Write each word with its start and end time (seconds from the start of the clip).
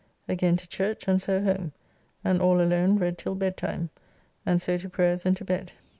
Again 0.27 0.57
to 0.57 0.67
church 0.67 1.07
and 1.07 1.21
so 1.21 1.39
home, 1.43 1.73
and 2.23 2.41
all 2.41 2.59
alone 2.59 2.97
read 2.97 3.19
till 3.19 3.35
bedtime, 3.35 3.91
and 4.47 4.59
so 4.59 4.75
to 4.79 4.89
prayers 4.89 5.27
and 5.27 5.37
to 5.37 5.45
bed. 5.45 5.73